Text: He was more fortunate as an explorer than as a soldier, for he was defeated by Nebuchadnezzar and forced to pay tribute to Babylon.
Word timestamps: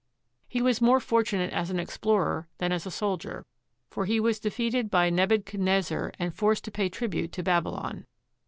He 0.47 0.63
was 0.63 0.81
more 0.81 0.99
fortunate 0.99 1.53
as 1.53 1.69
an 1.69 1.79
explorer 1.79 2.47
than 2.57 2.71
as 2.71 2.87
a 2.87 2.89
soldier, 2.89 3.45
for 3.91 4.05
he 4.05 4.19
was 4.19 4.39
defeated 4.39 4.89
by 4.89 5.11
Nebuchadnezzar 5.11 6.11
and 6.17 6.33
forced 6.33 6.63
to 6.63 6.71
pay 6.71 6.89
tribute 6.89 7.31
to 7.33 7.43
Babylon. 7.43 8.07